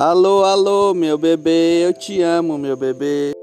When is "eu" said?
1.84-1.92